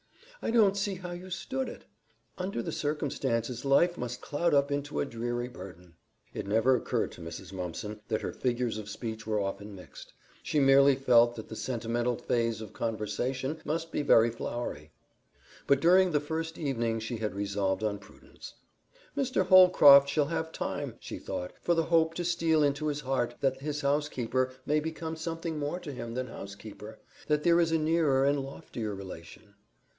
I 0.41 0.49
don't 0.49 0.75
see 0.75 0.95
how 0.95 1.11
you 1.11 1.29
stood 1.29 1.69
it. 1.69 1.85
Under 2.39 2.63
such 2.65 2.73
circumstances 2.73 3.63
life 3.63 3.99
must 3.99 4.21
cloud 4.21 4.55
up 4.55 4.71
into 4.71 4.99
a 4.99 5.05
dreary 5.05 5.47
burden." 5.47 5.93
It 6.33 6.47
never 6.47 6.75
occurred 6.75 7.11
to 7.11 7.21
Mrs. 7.21 7.53
Mumpson 7.53 7.99
that 8.07 8.21
her 8.23 8.33
figures 8.33 8.79
of 8.79 8.89
speech 8.89 9.27
were 9.27 9.39
often 9.39 9.75
mixed. 9.75 10.13
She 10.41 10.59
merely 10.59 10.95
felt 10.95 11.35
that 11.35 11.49
the 11.49 11.55
sentimental 11.55 12.15
phase 12.15 12.59
of 12.61 12.73
conversation 12.73 13.61
must 13.63 13.91
be 13.91 14.01
very 14.01 14.31
flowery. 14.31 14.91
But 15.67 15.79
during 15.79 16.09
the 16.09 16.19
first 16.19 16.57
evening 16.57 16.99
she 16.99 17.17
had 17.17 17.35
resolved 17.35 17.83
on 17.83 17.99
prudence. 17.99 18.55
"Mr. 19.15 19.45
Holcroft 19.45 20.09
shall 20.09 20.25
have 20.25 20.51
time," 20.51 20.95
she 20.99 21.19
thought, 21.19 21.53
"for 21.61 21.75
the 21.75 21.83
hope 21.83 22.15
to 22.15 22.25
steal 22.25 22.63
into 22.63 22.87
his 22.87 23.01
heart 23.01 23.35
that 23.41 23.61
his 23.61 23.81
housekeeper 23.81 24.53
may 24.65 24.79
become 24.79 25.15
something 25.15 25.59
more 25.59 25.79
to 25.79 25.91
him 25.91 26.15
than 26.15 26.25
housekeeper 26.25 26.97
that 27.27 27.43
there 27.43 27.59
is 27.59 27.71
a 27.71 27.77
nearer 27.77 28.25
and 28.25 28.39
loftier 28.39 28.95
relation." 28.95 29.53